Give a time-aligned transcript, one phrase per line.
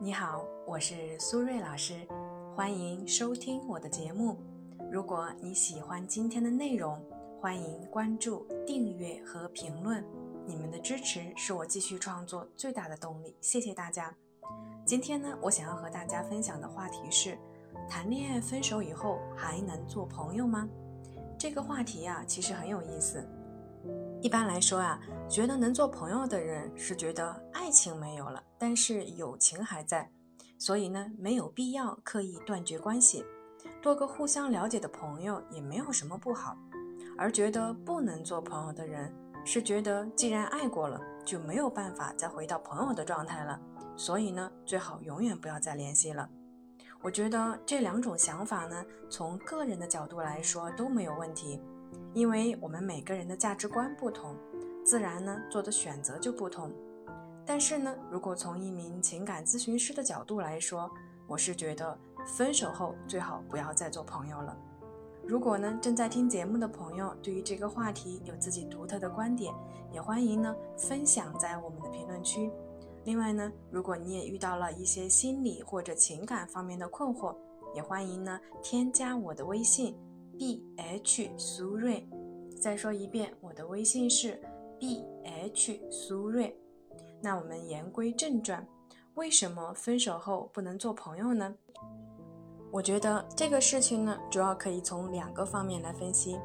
[0.00, 2.06] 你好，我是苏瑞老师，
[2.54, 4.38] 欢迎收听我的节目。
[4.92, 7.04] 如果你喜欢今天的内容，
[7.40, 10.04] 欢迎关注、订阅和评论。
[10.46, 14.14] 你们的支持是我继续创作最大的动力，谢谢大家。
[14.84, 17.36] 今天呢，我想要和大家分享的话题是：
[17.90, 20.68] 谈恋爱分手以后还能做朋友吗？
[21.36, 23.28] 这个话题呀，其实很有意思。
[24.20, 24.98] 一般来说啊，
[25.28, 30.10] 觉得能做朋友的人是觉得爱情没有了，但是友情还在，
[30.58, 33.24] 所以呢，没有必要刻意断绝关系，
[33.80, 36.56] 多个互相了解的朋友也没有什么不好。
[37.16, 43.60] 而觉得不能做朋友的人，是觉得既然爱过了，就没有办法再回到朋友的状态了，
[43.96, 46.28] 所以呢，最好永远不要再联系了。
[47.00, 51.60] 我觉得这两种想法呢，从个人的角度来说都没有问题。
[52.14, 54.34] 因为我们每个人的价值观不同，
[54.84, 56.70] 自然呢做的选择就不同。
[57.46, 60.90] 但是呢，如果从一名情感咨询师的角度来说，
[61.26, 64.56] 我是觉得分手后最好不要再做朋友了。
[65.26, 69.52] 如果呢正在听节目的朋友对于这个话题有自己独特的观点，
[69.92, 72.50] 也欢迎呢分享在我们的评论区。
[73.04, 77.34] 另外呢，如果你也遇到了一些心理或者情感方面的困惑，
[77.74, 79.94] 也欢迎呢添加我的微信。
[80.38, 82.08] B h 苏瑞，
[82.62, 84.40] 再说一遍，我的微信是
[84.78, 86.56] b h 苏瑞。
[87.20, 88.64] 那我们言归正传，
[89.14, 91.52] 为什么分手后不能做朋友呢？
[92.70, 96.38] 我觉得这个事情呢，主要可以从两个方面来分析。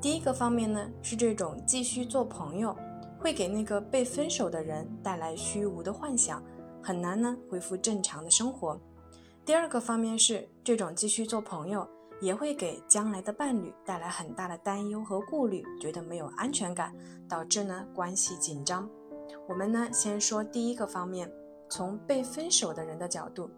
[0.00, 2.76] 第一个方面呢，是这种继续做朋友，
[3.18, 6.40] 会给那个被分手的人带来虚无的幻想，
[6.80, 8.80] 很难呢恢复正常的生活。
[9.44, 11.84] 第二个方面是这种继续做朋友。
[12.24, 16.94] 也会给将来的伴侣带来很大的担忧和顾虑，觉得没有安全感，
[17.28, 18.88] 导致呢关系紧张。
[19.46, 21.30] 我们呢先说第一个方面，
[21.68, 23.50] 从被分手的人的角度，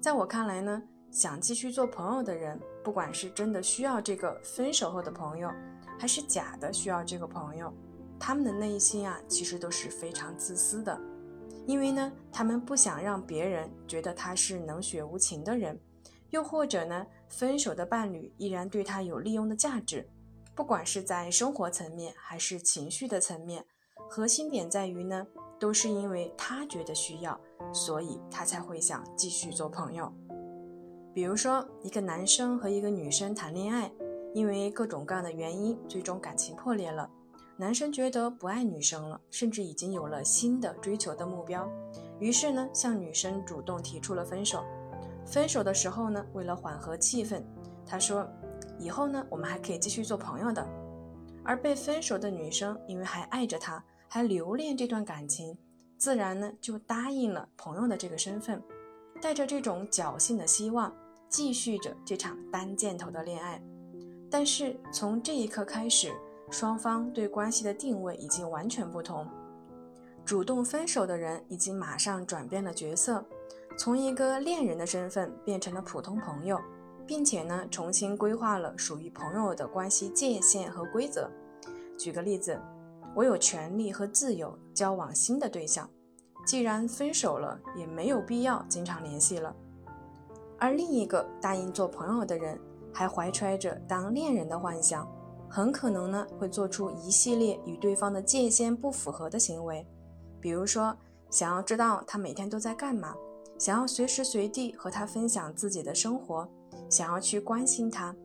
[0.00, 5.48] 在我看来呢，想继续做朋友的人，不管是真的需要这个分手后的朋友，
[5.96, 7.72] 还是假的需要这个朋友，
[8.18, 11.00] 他们的内心啊其实都是非常自私的，
[11.64, 15.78] 因为呢他们不想让别人觉得他是冷血无情的人。
[16.30, 20.08] 又或者呢，分手的伴侣依然对他有利用的价值，
[20.54, 23.64] 不管是在生活层面还是情绪的层面，
[24.08, 25.26] 核心点在于呢，
[25.58, 27.38] 都是因为他觉得需要，
[27.72, 30.12] 所以他才会想继续做朋友。
[31.12, 33.90] 比如说，一个男生和一个女生谈恋爱，
[34.32, 37.10] 因为各种各样的原因，最终感情破裂了，
[37.56, 41.68] 男生觉得不爱女生了，甚至已经有了新的追求的目标，
[42.20, 44.64] 于是呢，向女生主动提出了分手。
[45.30, 47.40] 分手的时候呢，为了缓和气氛，
[47.86, 48.28] 他说
[48.80, 50.66] ：“以后呢，我们还可以继续做朋友的。”
[51.44, 55.56] 而被分手的女生因为还爱着他，还留恋这段感情，
[55.96, 58.60] 自然呢就答应了朋友的这个身份，
[59.22, 60.92] 带着这种侥幸的希望，
[61.28, 63.62] 继续着这场单箭头的恋爱。
[64.28, 66.12] 但是从这一刻开始，
[66.50, 69.26] 双方对关系的定位已经完全不同，
[70.24, 73.24] 主动分手的人已经马上转变了角色。
[73.76, 76.60] 从一个恋人的身份变成了普通朋友，
[77.06, 81.30] 并且呢，重新规划了属于朋友的关系界限和规则。
[81.98, 82.60] 举个例子，
[83.14, 85.88] 我有权利和自由交往新的对象，
[86.46, 89.54] 既然分手了，也没有必要经常联系了。
[90.58, 92.60] 而另一个答应做朋友的人，
[92.92, 95.10] 还怀揣着当恋人的幻想，
[95.48, 99.86] 很可能呢会做出一系列与对方的界限不符合的行为，
[100.38, 100.94] 比如说
[101.30, 103.14] 想要知道他每天都在干嘛。
[103.60, 106.48] 想要随时随地和他分享自己的生活，
[106.88, 108.16] 想要去关心他，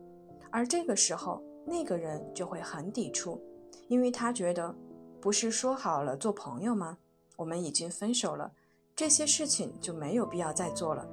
[0.50, 3.38] 而这个时候那个人就会很抵触，
[3.86, 4.74] 因为他觉得
[5.20, 6.96] 不是说好了做朋友吗？
[7.36, 8.50] 我们已经分手了，
[8.96, 11.06] 这些事情就没有必要再做了，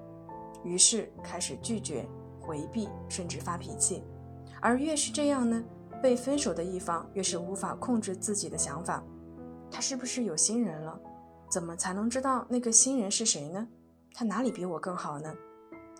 [0.63, 2.07] 于是开始拒绝、
[2.39, 4.05] 回避，甚至发脾气。
[4.61, 5.61] 而越是这样呢，
[6.01, 9.03] 被分手的一方越是无法控制自己的想法，
[9.69, 10.97] 他是不是有新人了？
[11.51, 13.67] 怎么才能知道那个新人是谁呢？
[14.13, 15.33] 他哪里比我更好呢？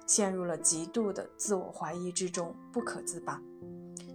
[0.05, 3.41] 陷入了极度的自我怀疑之中，不可自拔。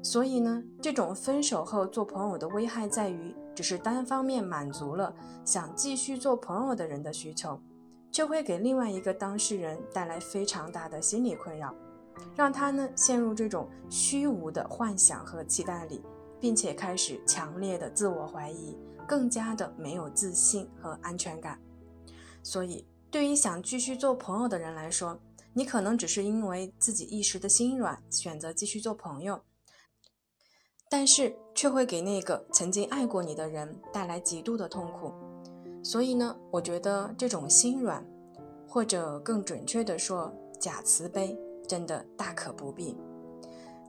[0.03, 5.13] 所以呢，这种分手后做朋友的危害在于，只是单方面满足了
[5.45, 7.59] 想继续做朋友的人的需求，
[8.11, 11.75] 就会给另外一个当事人带来非常大的心理困扰，
[12.37, 16.03] 让他呢陷入这种虚无的幻想和期待里，
[16.39, 21.59] 并且开始强烈的自我怀疑，更加的没有自信和安全感。
[22.43, 22.87] 所以。
[23.11, 25.19] 对于想继续做朋友的人来说，
[25.55, 29.41] 你可能只是因为自己一时的心软选择继续做朋友，
[30.91, 35.13] 但是却会给那个曾经爱过你的人带来极度的痛苦。
[35.83, 38.05] 所以呢，我觉得这种心软
[38.69, 42.97] 或者更准确的说，假慈悲真的大可不必。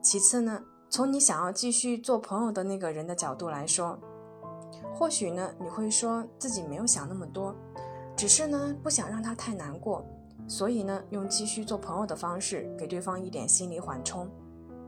[0.02, 4.00] 其次呢，从你想要继续做朋友的那个人的角度来说，
[4.94, 7.54] 或许呢你会说自己没有想那么多，
[8.20, 10.06] 只是呢不想让他太难过，
[10.46, 14.30] 所以呢用继续做朋友的方式给对方一点心理缓冲。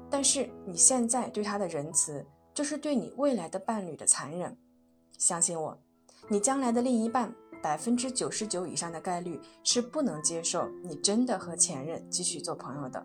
[0.09, 4.57] 但是你现在对他的仁慈，就是对你未来的伴侣的残忍。
[5.17, 5.79] 相信我，
[6.27, 7.33] 你将来的另一半
[7.63, 13.01] 百分之九十九以上的概率是不能接受你真的和前任继续做朋友的。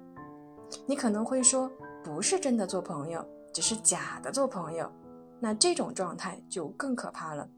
[0.87, 1.71] 你可能会说，
[2.03, 3.25] 不是真的做朋友，
[3.55, 4.91] 只是假的做朋友。
[5.39, 7.49] 那这种状态就更可怕了，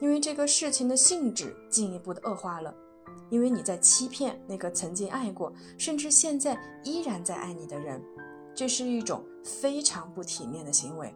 [0.00, 2.74] 因为这个事情的性质进一步的恶化了，
[3.30, 8.02] 因为你在欺骗那个曾经爱过，甚至现在依然在爱你的人。
[8.54, 11.14] 这是一种非常不体面的行为。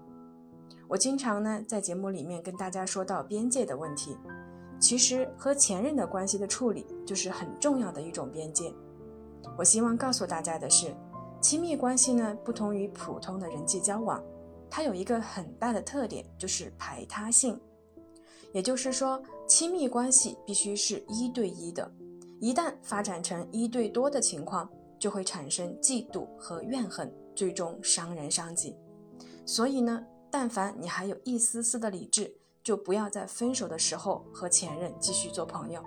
[0.89, 4.17] 我经常呢在节目里面跟大家说到边界的问题，
[4.79, 8.73] 其实和前任的关系的处理就是很重要的一种边界。
[9.57, 10.95] 我希望告诉大家的是，
[11.41, 14.23] 亲密关系呢不同于普通的人际交往，
[14.69, 17.59] 它有一个很大的特点，就是排他性。
[18.53, 21.91] 也就是说，亲密关系必须是一对一的，
[22.41, 24.69] 一旦发展成一对多的情况，
[24.99, 27.13] 就会产生嫉妒和怨恨。
[27.33, 28.77] 最终伤人伤己，
[29.47, 32.31] 所以呢，但凡你还有一丝丝的理智，
[32.63, 35.83] 就不要在分手的时候和前任继续做朋友。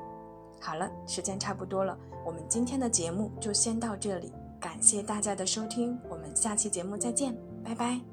[0.60, 1.96] 好了，时间差不多了，
[2.26, 8.13] 我们今天的节目就先到这里，感谢大家的收听，我们下期节目再见，拜拜。